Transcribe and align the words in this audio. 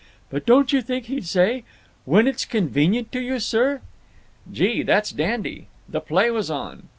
"But 0.31 0.47
don't 0.47 0.73
you 0.73 0.81
think 0.81 1.05
he'd 1.05 1.27
say, 1.27 1.63
'when 2.05 2.27
it's 2.27 2.43
convenient 2.43 3.11
to 3.11 3.19
you, 3.19 3.37
sir'?" 3.37 3.81
"Gee, 4.51 4.81
that's 4.81 5.11
dandy!" 5.11 5.67
The 5.87 6.01
play 6.01 6.31
was 6.31 6.49
on. 6.49 6.89